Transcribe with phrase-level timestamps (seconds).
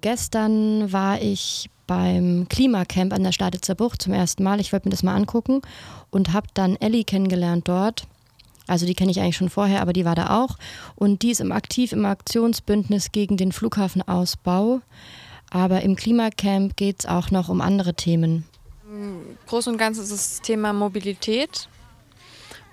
[0.00, 4.60] Gestern war ich beim Klimacamp an der Staditzer Bucht zum ersten Mal.
[4.60, 5.60] Ich wollte mir das mal angucken
[6.10, 8.04] und habe dann Ellie kennengelernt dort.
[8.66, 10.56] Also die kenne ich eigentlich schon vorher, aber die war da auch.
[10.94, 14.80] Und die ist im aktiv im Aktionsbündnis gegen den Flughafenausbau.
[15.50, 18.44] Aber im Klimacamp geht es auch noch um andere Themen.
[18.88, 21.68] Im Großen und Ganzen ist das Thema Mobilität.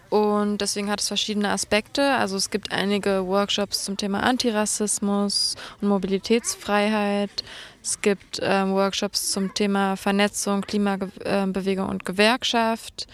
[0.10, 2.16] Und deswegen hat es verschiedene Aspekte.
[2.16, 7.44] Also es gibt einige Workshops zum Thema Antirassismus und Mobilitätsfreiheit.
[7.84, 13.08] Es gibt ähm, Workshops zum Thema Vernetzung, Klimabewegung und Gewerkschaft.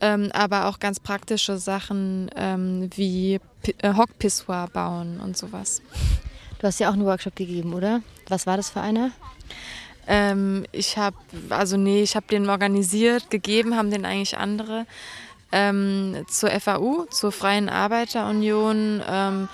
[0.00, 5.82] Ähm, aber auch ganz praktische Sachen ähm, wie P äh, Hockpissoir bauen und sowas.
[6.58, 8.02] Du hast ja auch einen Workshop gegeben, oder?
[8.28, 9.10] Was war das für einer?
[10.06, 11.16] Ähm, ich habe,
[11.50, 14.86] also nee, ich habe den organisiert, gegeben haben den eigentlich andere.
[15.50, 19.48] Ähm, zur FAU, zur Freien Arbeiterunion, ähm,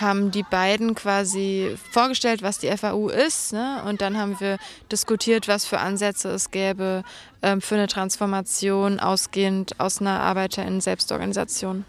[0.00, 3.52] haben die beiden quasi vorgestellt, was die FAU ist.
[3.52, 3.82] Ne?
[3.86, 4.58] Und dann haben wir
[4.92, 7.02] diskutiert, was für Ansätze es gäbe
[7.42, 11.84] ähm, für eine Transformation ausgehend aus einer Arbeiterinnen-Selbstorganisation.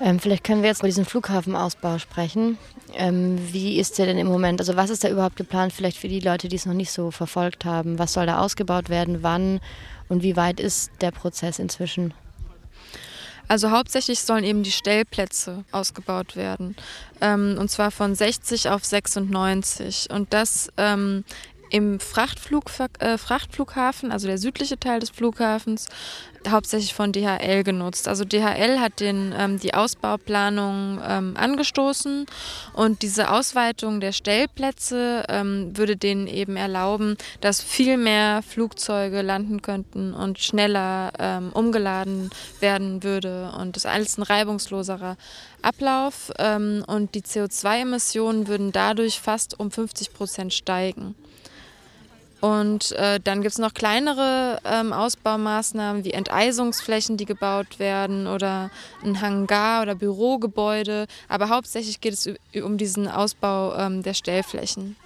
[0.00, 2.58] Ähm, vielleicht können wir jetzt über diesen Flughafenausbau sprechen.
[2.94, 4.60] Ähm, wie ist der denn im Moment?
[4.60, 7.10] Also was ist da überhaupt geplant, vielleicht für die Leute, die es noch nicht so
[7.10, 7.98] verfolgt haben?
[7.98, 9.22] Was soll da ausgebaut werden?
[9.22, 9.60] Wann?
[10.08, 12.14] Und wie weit ist der Prozess inzwischen?
[13.48, 16.76] Also hauptsächlich sollen eben die Stellplätze ausgebaut werden.
[17.20, 20.08] Ähm, und zwar von 60 auf 96.
[20.10, 21.24] Und das ähm,
[21.70, 25.88] im Frachtflug, äh, Frachtflughafen, also der südliche Teil des Flughafens,
[26.50, 28.08] hauptsächlich von DHL genutzt.
[28.08, 32.26] Also DHL hat den, ähm, die Ausbauplanung ähm, angestoßen
[32.72, 39.62] und diese Ausweitung der Stellplätze ähm, würde denen eben erlauben, dass viel mehr Flugzeuge landen
[39.62, 42.30] könnten und schneller ähm, umgeladen
[42.60, 45.16] werden würde und das alles ein reibungsloserer
[45.62, 51.14] Ablauf ähm, und die CO2-Emissionen würden dadurch fast um 50 Prozent steigen.
[52.40, 58.70] Und äh, dann gibt es noch kleinere ähm, Ausbaumaßnahmen wie Enteisungsflächen, die gebaut werden oder
[59.02, 61.06] ein Hangar oder Bürogebäude.
[61.28, 62.28] Aber hauptsächlich geht es
[62.62, 64.96] um diesen Ausbau ähm, der Stellflächen.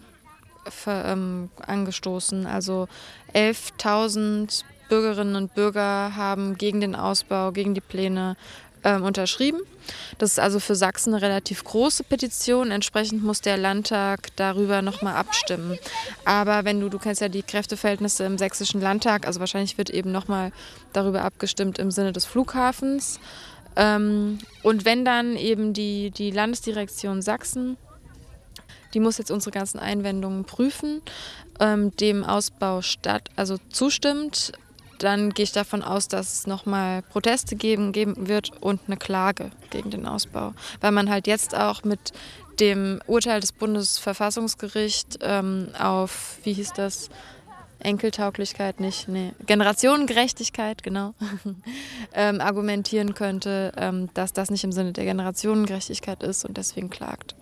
[0.70, 2.46] für, ähm, angestoßen.
[2.46, 2.88] Also
[3.34, 8.38] 11.000 Bürgerinnen und Bürger haben gegen den Ausbau, gegen die Pläne
[8.84, 9.60] ähm, unterschrieben.
[10.18, 12.72] Das ist also für Sachsen eine relativ große Petition.
[12.72, 15.78] Entsprechend muss der Landtag darüber nochmal abstimmen.
[16.26, 20.12] Aber wenn du, du kennst ja die Kräfteverhältnisse im sächsischen Landtag, also wahrscheinlich wird eben
[20.12, 20.52] nochmal
[20.94, 23.20] darüber abgestimmt im Sinne des Flughafens.
[23.76, 27.78] Ähm, und wenn dann eben die, die Landesdirektion Sachsen,
[28.94, 31.02] die muss jetzt unsere ganzen Einwendungen prüfen,
[31.60, 34.52] ähm, dem Ausbau statt, also zustimmt
[35.00, 39.52] dann gehe ich davon aus, dass es nochmal Proteste geben, geben wird und eine Klage
[39.70, 40.54] gegen den Ausbau.
[40.82, 42.12] Weil man halt jetzt auch mit
[42.60, 47.10] dem Urteil des Bundesverfassungsgerichts ähm, auf, wie hieß das,
[47.80, 51.14] Enkeltauglichkeit nicht, nee, Generationengerechtigkeit, genau,
[52.14, 57.36] ähm, argumentieren könnte, ähm, dass das nicht im Sinne der Generationengerechtigkeit ist und deswegen klagt.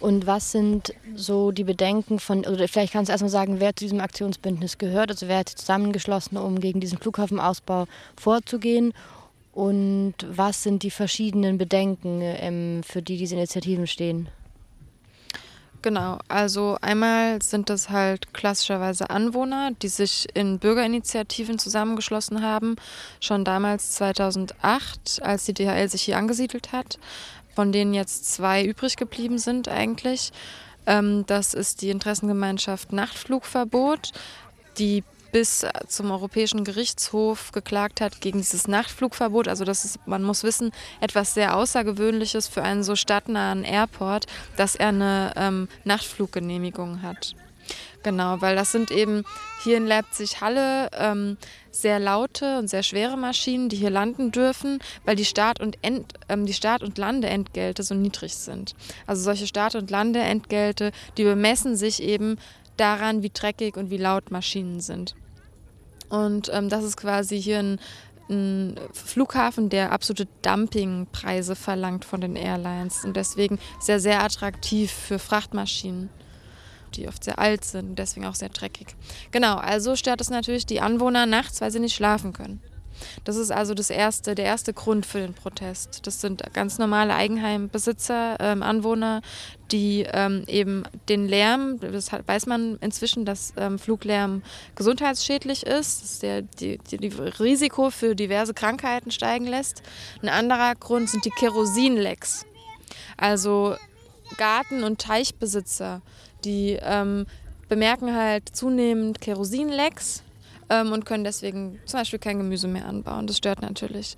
[0.00, 3.84] Und was sind so die Bedenken von, oder vielleicht kannst du erstmal sagen, wer zu
[3.84, 7.86] diesem Aktionsbündnis gehört, also wer hat zusammengeschlossen, um gegen diesen Flughafenausbau
[8.16, 8.94] vorzugehen
[9.52, 14.28] und was sind die verschiedenen Bedenken, ähm, für die diese Initiativen stehen?
[15.82, 22.76] Genau, also einmal sind das halt klassischerweise Anwohner, die sich in Bürgerinitiativen zusammengeschlossen haben,
[23.18, 26.98] schon damals 2008, als die DHL sich hier angesiedelt hat
[27.54, 30.32] von denen jetzt zwei übrig geblieben sind eigentlich.
[30.86, 34.12] Ähm, das ist die Interessengemeinschaft Nachtflugverbot.
[34.78, 39.48] Die bis zum Europäischen Gerichtshof geklagt hat gegen dieses Nachtflugverbot.
[39.48, 44.74] Also das ist, man muss wissen, etwas sehr Außergewöhnliches für einen so stadtnahen Airport, dass
[44.74, 47.34] er eine ähm, Nachtfluggenehmigung hat.
[48.02, 49.24] Genau, weil das sind eben
[49.62, 51.36] hier in Leipzig-Halle ähm,
[51.70, 56.14] sehr laute und sehr schwere Maschinen, die hier landen dürfen, weil die Start- und, End,
[56.30, 58.74] ähm, die Start- und Landeentgelte so niedrig sind.
[59.06, 62.38] Also solche Start- und Landeentgelte, die bemessen sich eben
[62.78, 65.14] daran, wie dreckig und wie laut Maschinen sind.
[66.08, 67.80] Und ähm, das ist quasi hier ein,
[68.30, 75.18] ein Flughafen, der absolute Dumpingpreise verlangt von den Airlines und deswegen sehr, sehr attraktiv für
[75.18, 76.08] Frachtmaschinen
[76.90, 78.88] die oft sehr alt sind und deswegen auch sehr dreckig.
[79.30, 82.60] Genau, also stört es natürlich die Anwohner nachts, weil sie nicht schlafen können.
[83.24, 86.06] Das ist also das erste, der erste Grund für den Protest.
[86.06, 89.22] Das sind ganz normale Eigenheimbesitzer, ähm, Anwohner,
[89.72, 94.42] die ähm, eben den Lärm, das weiß man inzwischen, dass ähm, Fluglärm
[94.74, 99.82] gesundheitsschädlich ist, dass der die, die, die Risiko für diverse Krankheiten steigen lässt.
[100.22, 102.46] Ein anderer Grund sind die Kerosinlecks.
[103.16, 103.76] Also
[104.36, 106.02] Garten- und Teichbesitzer,
[106.44, 107.26] die ähm,
[107.68, 110.22] bemerken halt zunehmend Kerosinlecks
[110.68, 113.26] ähm, und können deswegen zum Beispiel kein Gemüse mehr anbauen.
[113.26, 114.16] Das stört natürlich.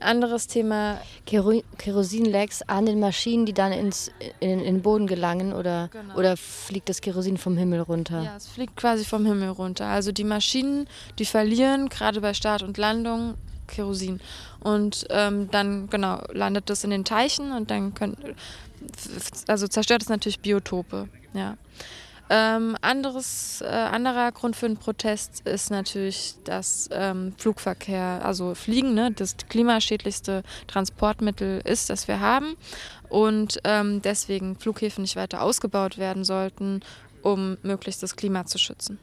[0.00, 0.98] Anderes Thema.
[1.26, 6.16] Kero Kerosinlecks an den Maschinen, die dann ins, in, in den Boden gelangen oder, genau.
[6.16, 8.22] oder fliegt das Kerosin vom Himmel runter?
[8.22, 9.86] Ja, es fliegt quasi vom Himmel runter.
[9.86, 10.88] Also die Maschinen,
[11.18, 13.34] die verlieren gerade bei Start und Landung
[13.66, 14.20] Kerosin.
[14.60, 18.16] Und ähm, dann, genau, landet das in den Teichen und dann können,
[19.46, 21.08] also zerstört es natürlich Biotope.
[21.32, 21.56] Ja.
[22.32, 28.94] Ähm, anderes, äh, anderer Grund für den Protest ist natürlich dass ähm, Flugverkehr, also Fliegen,
[28.94, 32.56] ne, das klimaschädlichste Transportmittel ist, das wir haben
[33.08, 36.82] und ähm, deswegen Flughäfen nicht weiter ausgebaut werden sollten,
[37.22, 39.00] um möglichst das Klima zu schützen.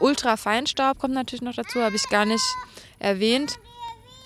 [0.00, 2.44] Ultrafeinstaub kommt natürlich noch dazu, habe ich gar nicht
[2.98, 3.58] erwähnt.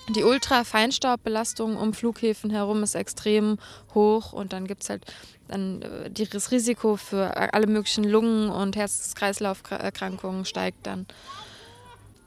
[0.09, 3.57] Die Ultrafeinstaubbelastung um Flughäfen herum ist extrem
[3.93, 5.05] hoch und dann gibt es halt
[5.47, 11.05] dann äh, das Risiko für alle möglichen Lungen- und Herz-Kreislauf-Erkrankungen steigt dann.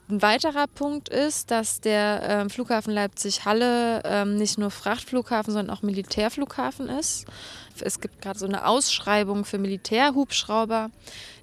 [0.09, 5.81] Ein weiterer Punkt ist, dass der äh, Flughafen Leipzig-Halle äh, nicht nur Frachtflughafen, sondern auch
[5.81, 7.25] Militärflughafen ist.
[7.81, 10.91] Es gibt gerade so eine Ausschreibung für Militärhubschrauber,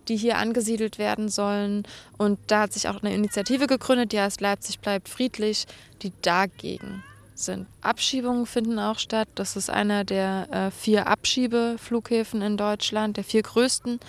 [0.09, 1.85] die hier angesiedelt werden sollen.
[2.19, 5.67] Und da hat sich auch eine Initiative gegründet, die heißt Leipzig bleibt friedlich,
[6.03, 7.03] die dagegen
[7.35, 7.67] sind.
[7.81, 9.29] Abschiebungen finden auch statt.
[9.35, 14.01] Das ist einer der äh, vier Abschiebeflughäfen in Deutschland, der vier größten.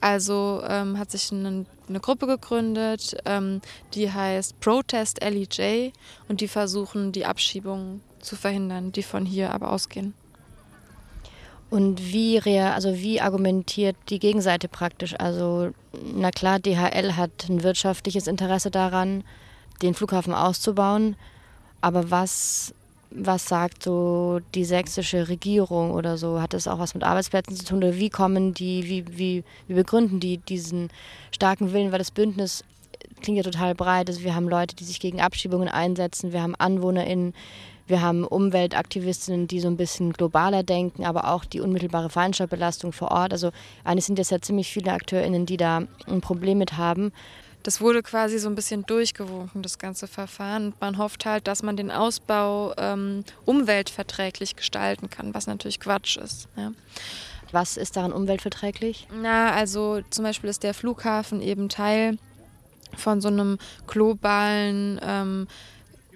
[0.00, 3.60] Also ähm, hat sich eine, eine Gruppe gegründet, ähm,
[3.94, 5.90] die heißt Protest LEJ
[6.28, 10.14] und die versuchen, die Abschiebungen zu verhindern, die von hier aber ausgehen.
[11.70, 15.14] Und wie, also wie argumentiert die Gegenseite praktisch?
[15.18, 15.70] Also,
[16.14, 19.22] na klar, DHL hat ein wirtschaftliches Interesse daran,
[19.82, 21.16] den Flughafen auszubauen.
[21.82, 22.74] Aber was,
[23.10, 26.40] was sagt so die sächsische Regierung oder so?
[26.40, 27.78] Hat das auch was mit Arbeitsplätzen zu tun?
[27.78, 30.88] Oder wie kommen die, wie, wie, wie begründen die diesen
[31.32, 31.92] starken Willen?
[31.92, 32.64] Weil das Bündnis
[33.20, 34.08] klingt ja total breit.
[34.08, 36.32] Also wir haben Leute, die sich gegen Abschiebungen einsetzen.
[36.32, 37.34] Wir haben AnwohnerInnen,
[37.88, 43.10] wir haben Umweltaktivistinnen, die so ein bisschen globaler denken, aber auch die unmittelbare Feinstaubbelastung vor
[43.10, 43.32] Ort.
[43.32, 43.50] Also
[43.84, 47.12] eigentlich sind das ja ziemlich viele AkteurInnen, die da ein Problem mit haben
[47.62, 50.74] das wurde quasi so ein bisschen durchgewunken, das ganze Verfahren.
[50.80, 56.48] Man hofft halt, dass man den Ausbau ähm, umweltverträglich gestalten kann, was natürlich Quatsch ist.
[56.56, 56.72] Ja.
[57.52, 59.08] Was ist daran umweltverträglich?
[59.12, 62.18] Na, also zum Beispiel ist der Flughafen eben Teil
[62.96, 65.46] von so einem globalen ähm,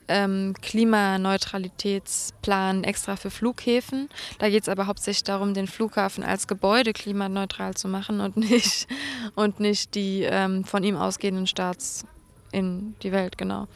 [0.09, 4.09] ähm, Klimaneutralitätsplan extra für Flughäfen.
[4.39, 8.87] Da geht es aber hauptsächlich darum, den Flughafen als Gebäude klimaneutral zu machen und nicht,
[9.35, 12.05] und nicht die ähm, von ihm ausgehenden Starts
[12.53, 13.67] in die Welt, genau.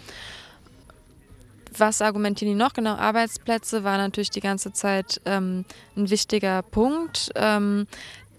[1.78, 2.73] Was argumentieren die noch?
[2.73, 5.64] Genau, Arbeitsplätze war natürlich die ganze Zeit ähm,
[5.97, 7.30] ein wichtiger Punkt.
[7.35, 7.87] Ähm,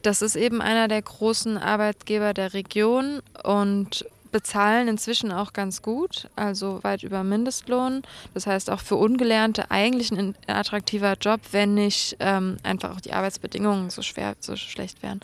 [0.02, 6.30] das ist eben einer der großen Arbeitgeber der Region und bezahlen inzwischen auch ganz gut,
[6.36, 8.04] also weit über Mindestlohn.
[8.34, 13.14] Das heißt auch für Ungelernte eigentlich ein attraktiver Job, wenn nicht ähm, einfach auch die
[13.14, 15.22] Arbeitsbedingungen so schwer, so schlecht wären.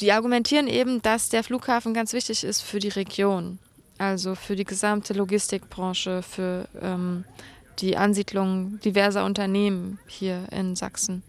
[0.00, 3.58] Die argumentieren eben, dass der Flughafen ganz wichtig ist für die Region,
[3.98, 7.24] also für die gesamte Logistikbranche, für ähm,
[7.80, 11.22] die Ansiedlung diverser Unternehmen hier in Sachsen.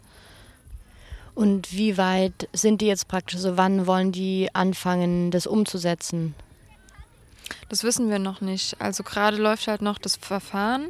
[1.40, 3.40] Und wie weit sind die jetzt praktisch?
[3.40, 6.36] So, wann wollen die anfangen, das umzusetzen?
[7.70, 8.82] Das wissen wir noch nicht.
[8.82, 10.90] Also gerade läuft halt noch das Verfahren.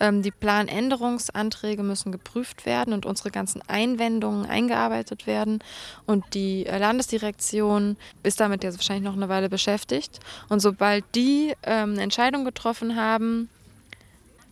[0.00, 5.60] Ähm, die Planänderungsanträge müssen geprüft werden und unsere ganzen Einwendungen eingearbeitet werden.
[6.04, 10.18] Und die äh, Landesdirektion ist damit jetzt wahrscheinlich noch eine Weile beschäftigt.
[10.48, 13.48] Und sobald die ähm, eine Entscheidung getroffen haben,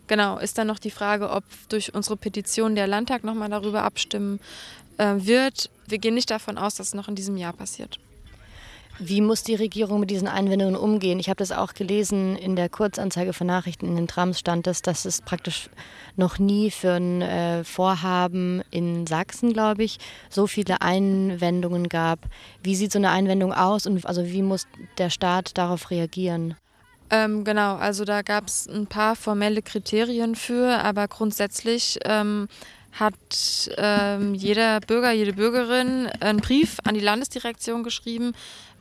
[0.07, 4.39] genau, ist dann noch die Frage, ob durch unsere Petition der Landtag nochmal darüber abstimmen
[4.99, 5.71] äh, wird.
[5.89, 7.99] Wir gehen nicht davon aus, dass es noch in diesem Jahr passiert.
[8.99, 11.19] Wie muss die Regierung mit diesen Einwendungen umgehen?
[11.19, 15.05] Ich habe das auch gelesen in der Kurzanzeige von Nachrichten in den Trams stand dass
[15.05, 15.69] es praktisch
[16.17, 19.99] noch nie für ein äh, Vorhaben in Sachsen, glaube ich,
[20.31, 22.21] so viele Einwendungen gab.
[22.63, 24.67] Wie sieht so eine Einwendung aus und also wie muss
[24.99, 26.55] der Staat darauf reagieren?
[27.11, 32.49] Ähm, genau, also da gab es ein paar formelle Kriterien für, aber grundsätzlich ähm,
[32.93, 38.33] hat ähm, jeder Bürger, jede Bürgerin einen Brief an die Landesdirektion geschrieben,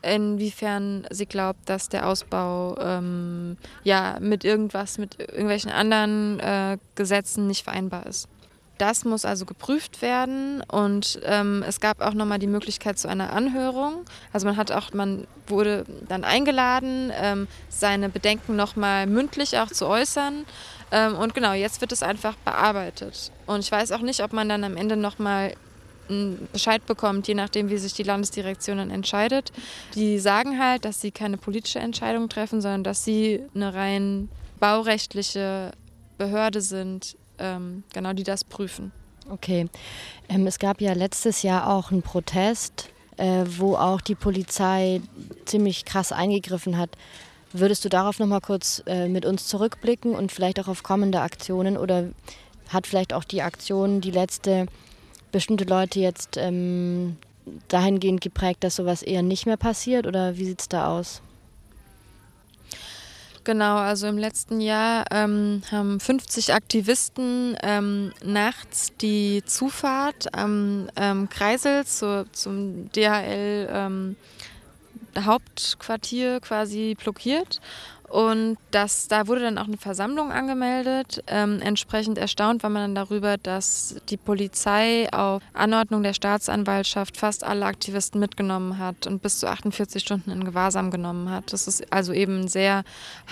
[0.03, 7.48] inwiefern sie glaubt, dass der Ausbau ähm, ja mit irgendwas, mit irgendwelchen anderen äh, Gesetzen
[7.48, 8.27] nicht vereinbar ist.
[8.79, 13.31] Das muss also geprüft werden und ähm, es gab auch nochmal die Möglichkeit zu einer
[13.31, 14.03] Anhörung.
[14.33, 19.86] Also man hat auch, man wurde dann eingeladen, ähm, seine Bedenken nochmal mündlich auch zu
[19.88, 20.45] äußern.
[20.91, 23.31] Ähm, und genau, jetzt wird es einfach bearbeitet.
[23.45, 25.53] Und ich weiß auch nicht, ob man dann am Ende nochmal
[26.10, 29.51] einen Bescheid bekommt, je nachdem, wie sich die Landesdirektion dann entscheidet.
[29.95, 34.29] Die sagen halt, dass sie keine politische Entscheidung treffen, sondern dass sie eine rein
[34.60, 35.72] baurechtliche
[36.17, 38.91] Behörde sind, ähm, genau, die das prüfen.
[39.29, 39.67] Okay.
[40.29, 45.01] Ähm, es gab ja letztes Jahr auch einen Protest, äh, wo auch die Polizei
[45.45, 46.91] ziemlich krass eingegriffen hat.
[47.51, 51.22] Würdest du darauf noch mal kurz äh, mit uns zurückblicken und vielleicht auch auf kommende
[51.22, 52.10] Aktionen oder
[52.69, 54.65] hat vielleicht auch die Aktion, die letzte,
[55.34, 57.18] bestimmte Leute jetzt ähm,
[57.68, 61.22] dahingehend geprägt, dass sowas eher nicht mehr passiert oder wie sieht es da aus?
[63.44, 71.28] Genau, also im letzten Jahr ähm, haben 50 Aktivisten ähm, nachts die Zufahrt am ähm,
[71.28, 74.16] Kreisel zu, zum DHL ähm,
[75.20, 77.60] Hauptquartier quasi blockiert.
[78.13, 81.24] Und das, da wurde dann auch eine Versammlung angemeldet.
[81.25, 87.43] Ähm, entsprechend erstaunt war man dann darüber, dass die Polizei auf Anordnung der Staatsanwaltschaft fast
[87.43, 91.51] alle Aktivisten mitgenommen hat und bis zu 48 Stunden in Gewahrsam genommen hat.
[91.53, 92.84] Das ist also eben ein sehr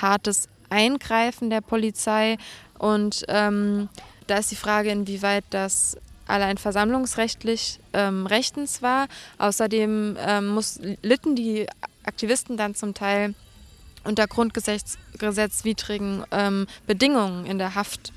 [0.01, 2.37] hartes Eingreifen der Polizei.
[2.79, 3.87] Und ähm,
[4.25, 5.95] da ist die Frage, inwieweit das
[6.25, 9.05] allein versammlungsrechtlich ähm, rechtens war.
[9.37, 11.67] Außerdem ähm, muss, litten die
[12.03, 13.35] Aktivisten dann zum Teil
[14.03, 18.13] unter grundgesetzwidrigen ähm, Bedingungen in der Haft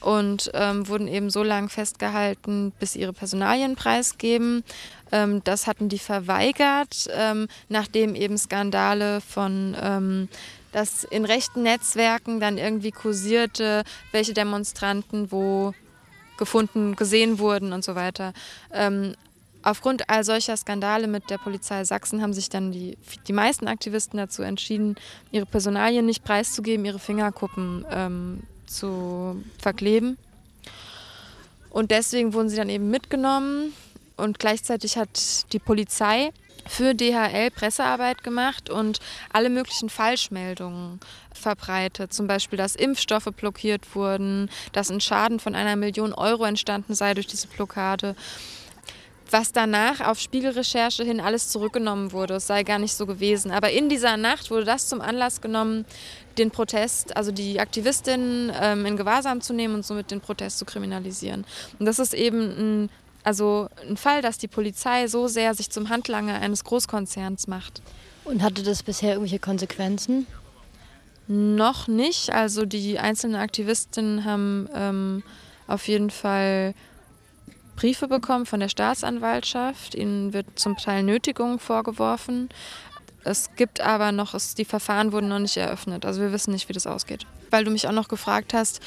[0.00, 4.62] und ähm, wurden eben so lange festgehalten, bis ihre Personalien preisgeben.
[5.10, 10.28] Ähm, das hatten die verweigert, ähm, nachdem eben Skandale von ähm,
[10.72, 15.72] dass in rechten Netzwerken dann irgendwie kursierte, welche Demonstranten wo
[16.36, 18.32] gefunden, gesehen wurden und so weiter.
[19.68, 22.96] Aufgrund all solcher Skandale mit der Polizei Sachsen haben sich dann die,
[23.26, 24.96] die meisten Aktivisten dazu entschieden,
[25.30, 30.16] ihre Personalien nicht preiszugeben, ihre Fingerkuppen ähm, zu verkleben.
[31.68, 33.74] Und deswegen wurden sie dann eben mitgenommen
[34.16, 36.30] und gleichzeitig hat die Polizei
[36.66, 39.00] für DHL Pressearbeit gemacht und
[39.34, 40.98] alle möglichen Falschmeldungen
[41.34, 42.14] verbreitet.
[42.14, 47.12] Zum Beispiel, dass Impfstoffe blockiert wurden, dass ein Schaden von einer Million Euro entstanden sei
[47.12, 48.16] durch diese Blockade.
[49.30, 53.50] Was danach auf Spiegelrecherche hin alles zurückgenommen wurde, es sei gar nicht so gewesen.
[53.50, 55.84] Aber in dieser Nacht wurde das zum Anlass genommen,
[56.38, 60.64] den Protest, also die Aktivistinnen ähm, in Gewahrsam zu nehmen und somit den Protest zu
[60.64, 61.44] kriminalisieren.
[61.78, 62.90] Und das ist eben ein
[63.24, 67.82] also ein Fall, dass die Polizei so sehr sich zum Handlanger eines Großkonzerns macht.
[68.24, 70.26] Und hatte das bisher irgendwelche Konsequenzen?
[71.26, 72.30] Noch nicht.
[72.30, 75.22] Also die einzelnen Aktivistinnen haben ähm,
[75.66, 76.74] auf jeden Fall
[77.78, 79.94] Briefe bekommen von der Staatsanwaltschaft.
[79.94, 82.48] Ihnen wird zum Teil Nötigung vorgeworfen.
[83.22, 86.04] Es gibt aber noch, es, die Verfahren wurden noch nicht eröffnet.
[86.04, 87.24] Also wir wissen nicht, wie das ausgeht.
[87.50, 88.80] Weil du mich auch noch gefragt hast,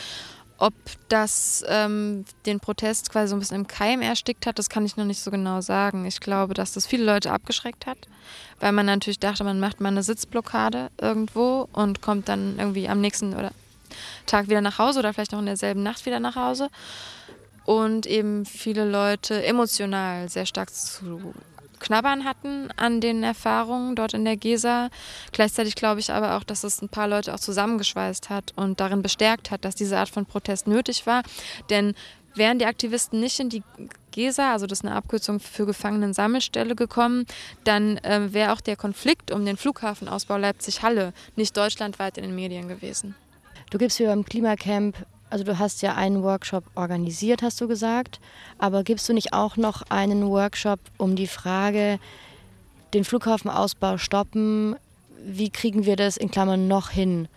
[0.58, 0.74] ob
[1.08, 4.98] das ähm, den Protest quasi so ein bisschen im Keim erstickt hat, das kann ich
[4.98, 6.06] noch nicht so genau sagen.
[6.06, 7.98] Ich glaube, dass das viele Leute abgeschreckt hat,
[8.60, 13.00] weil man natürlich dachte, man macht mal eine Sitzblockade irgendwo und kommt dann irgendwie am
[13.00, 13.52] nächsten oder
[14.26, 16.70] Tag wieder nach Hause oder vielleicht noch in derselben Nacht wieder nach Hause.
[17.66, 21.34] Und eben viele Leute emotional sehr stark zu
[21.82, 24.90] Knabbern hatten an den Erfahrungen dort in der GESA.
[25.32, 29.02] Gleichzeitig glaube ich aber auch, dass es ein paar Leute auch zusammengeschweißt hat und darin
[29.02, 31.24] bestärkt hat, dass diese Art von Protest nötig war.
[31.70, 31.96] Denn
[32.36, 33.64] wären die Aktivisten nicht in die
[34.12, 37.26] GESA, also das ist eine Abkürzung für Gefangenensammelstelle, gekommen,
[37.64, 42.68] dann äh, wäre auch der Konflikt um den Flughafenausbau Leipzig-Halle nicht deutschlandweit in den Medien
[42.68, 43.16] gewesen.
[43.70, 44.96] Du gibst hier beim Klimacamp,
[45.32, 48.20] also du hast ja einen Workshop organisiert, hast du gesagt,
[48.58, 52.00] aber gibst du nicht auch noch einen Workshop um die Frage,
[52.94, 54.76] den Flughafenausbau stoppen,
[55.24, 57.28] wie kriegen wir das in Klammern noch hin?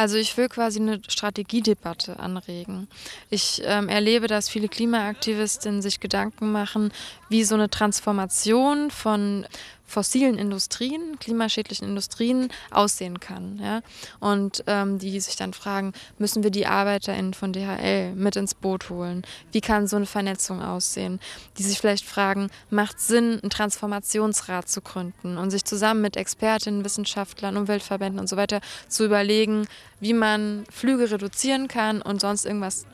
[0.00, 2.88] Also ich will quasi eine Strategiedebatte anregen.
[3.28, 6.90] Ich ähm, erlebe, dass viele Klimaaktivistinnen sich Gedanken machen,
[7.28, 9.44] wie so eine Transformation von
[9.90, 13.60] fossilen Industrien, klimaschädlichen Industrien aussehen kann.
[13.62, 13.80] Ja?
[14.20, 18.88] Und ähm, die sich dann fragen, müssen wir die ArbeiterInnen von DHL mit ins Boot
[18.88, 19.22] holen?
[19.52, 21.20] Wie kann so eine Vernetzung aussehen?
[21.58, 26.16] Die sich vielleicht fragen, macht es Sinn, einen Transformationsrat zu gründen und sich zusammen mit
[26.16, 29.66] Expertinnen, Wissenschaftlern, Umweltverbänden und so weiter zu überlegen,
[29.98, 32.86] wie man Flüge reduzieren kann und sonst irgendwas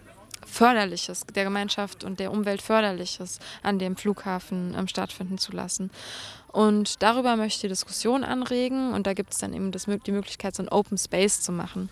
[0.47, 5.91] Förderliches, der Gemeinschaft und der Umwelt Förderliches an dem Flughafen ähm, stattfinden zu lassen.
[6.49, 10.13] Und darüber möchte ich die Diskussion anregen und da gibt es dann eben das, die
[10.13, 11.91] Möglichkeit, so ein Open Space zu machen,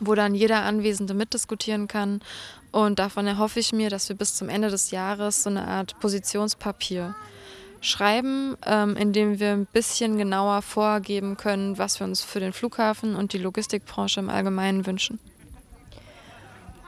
[0.00, 2.22] wo dann jeder Anwesende mitdiskutieren kann.
[2.70, 5.98] Und davon erhoffe ich mir, dass wir bis zum Ende des Jahres so eine Art
[6.00, 7.14] Positionspapier
[7.82, 12.52] schreiben, ähm, in dem wir ein bisschen genauer vorgeben können, was wir uns für den
[12.52, 15.18] Flughafen und die Logistikbranche im Allgemeinen wünschen.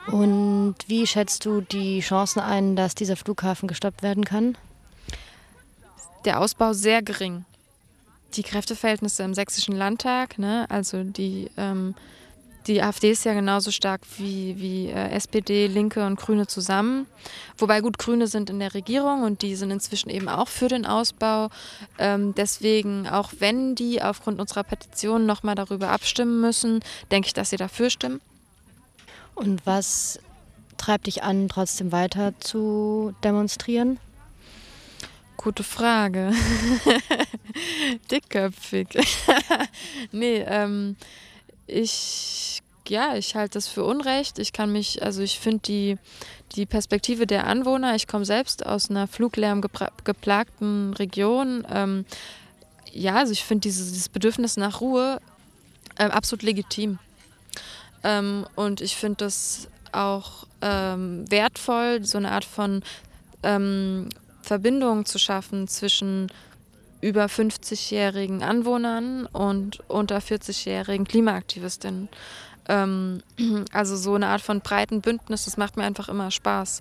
[0.07, 4.57] Und wie schätzt du die Chancen ein, dass dieser Flughafen gestoppt werden kann?
[6.25, 7.45] Der Ausbau sehr gering.
[8.35, 11.95] Die Kräfteverhältnisse im sächsischen Landtag, ne, also die, ähm,
[12.67, 17.07] die AfD ist ja genauso stark wie, wie äh, SPD, Linke und Grüne zusammen.
[17.59, 20.87] Wobei gut, Grüne sind in der Regierung und die sind inzwischen eben auch für den
[20.87, 21.51] Ausbau.
[21.99, 26.81] Ähm, deswegen, auch wenn die aufgrund unserer Petition nochmal darüber abstimmen müssen,
[27.11, 28.21] denke ich, dass sie dafür stimmen.
[29.35, 30.19] Und was
[30.77, 33.99] treibt dich an, trotzdem weiter zu demonstrieren?
[35.37, 36.33] Gute Frage.
[38.11, 38.89] Dickköpfig.
[40.13, 40.97] nee, ähm,
[41.67, 42.44] ich,
[42.89, 44.39] ja, ich halte das für Unrecht.
[44.39, 45.99] Ich kann mich, also ich finde die,
[46.55, 51.67] die Perspektive der Anwohner, ich komme selbst aus einer fluglärmgeplagten Region.
[51.71, 52.05] Ähm,
[52.93, 55.21] ja, also ich finde dieses, dieses Bedürfnis nach Ruhe
[55.99, 56.99] äh, absolut legitim.
[58.03, 62.83] Ähm, und ich finde das auch ähm, wertvoll, so eine Art von
[63.43, 64.09] ähm,
[64.43, 66.31] Verbindung zu schaffen zwischen
[67.01, 72.09] über 50-jährigen Anwohnern und unter 40-jährigen Klimaaktivistinnen.
[72.69, 73.23] Ähm,
[73.73, 76.81] also so eine Art von breiten Bündnis, das macht mir einfach immer Spaß.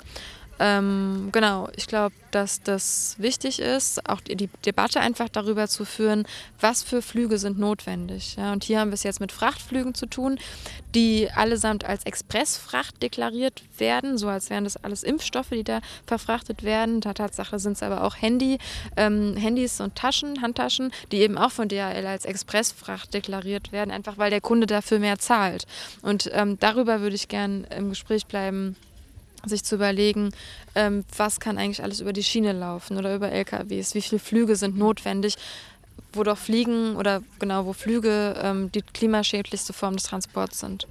[0.66, 5.84] Ähm, genau, ich glaube, dass das wichtig ist, auch die, die, Debatte einfach darüber zu
[5.84, 6.26] führen,
[6.58, 8.38] was für Flüge sind notwendig.
[8.38, 10.40] Ja, und hier haben wir es jetzt mit Frachtflügen zu tun,
[10.96, 16.64] die allesamt als Expressfracht deklariert werden, so als wären das alles Impfstoffe, die da verfrachtet
[16.64, 17.02] werden.
[17.02, 18.58] Der Tatsache sind es aber auch Handy,
[18.96, 24.18] ähm, Handys und Taschen, Handtaschen, die eben auch von DHL als Expressfracht deklariert werden, einfach
[24.18, 25.66] weil der Kunde dafür mehr zahlt.
[26.04, 28.78] Und ähm, darüber würde ich gern im Gespräch bleiben
[29.46, 30.32] sich zu überlegen,
[30.76, 34.56] ähm, was kann eigentlich alles über die Schiene laufen oder über LKWs, wie viele Flüge
[34.56, 35.36] sind notwendig,
[36.14, 40.88] wo doch Fliegen oder genau wo Flüge ähm, die klimaschädlichste Form des Transports sind.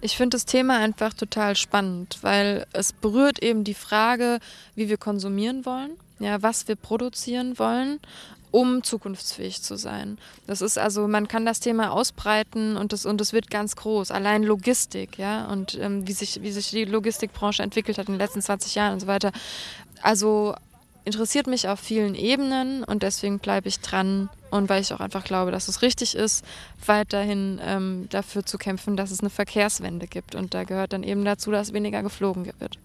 [0.00, 4.38] Ich finde das Thema einfach total spannend, weil es berührt eben die Frage,
[4.76, 7.98] wie wir konsumieren wollen, ja, was wir produzieren wollen
[8.50, 10.18] um zukunftsfähig zu sein.
[10.46, 14.10] Das ist also, man kann das Thema ausbreiten und es und wird ganz groß.
[14.10, 18.20] Allein Logistik, ja, und ähm, wie, sich, wie sich die Logistikbranche entwickelt hat in den
[18.20, 19.32] letzten 20 Jahren und so weiter.
[20.02, 20.54] Also
[21.04, 25.24] interessiert mich auf vielen Ebenen und deswegen bleibe ich dran und weil ich auch einfach
[25.24, 26.44] glaube, dass es richtig ist,
[26.84, 30.34] weiterhin ähm, dafür zu kämpfen, dass es eine Verkehrswende gibt.
[30.34, 32.78] Und da gehört dann eben dazu, dass weniger geflogen wird.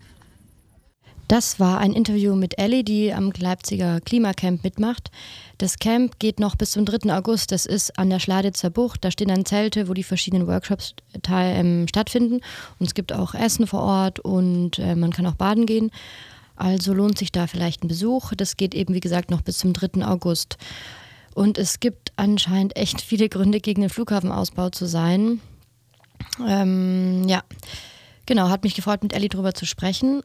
[1.34, 5.10] Das war ein Interview mit Ellie, die am Leipziger Klimacamp mitmacht.
[5.58, 7.12] Das Camp geht noch bis zum 3.
[7.12, 7.52] August.
[7.52, 9.04] Das ist an der Schladitzer Bucht.
[9.04, 10.94] Da stehen dann Zelte, wo die verschiedenen Workshops
[11.28, 12.36] ähm, stattfinden.
[12.78, 15.90] Und es gibt auch Essen vor Ort und äh, man kann auch baden gehen.
[16.56, 18.34] Also lohnt sich da vielleicht ein Besuch.
[18.38, 20.06] Das geht eben, wie gesagt, noch bis zum 3.
[20.06, 20.58] August.
[21.34, 25.42] Und es gibt anscheinend echt viele Gründe, gegen den Flughafenausbau zu sein.
[26.48, 27.42] Ähm, ja,
[28.28, 30.22] genau, hat mich gefreut, mit Ellie darüber zu sprechen.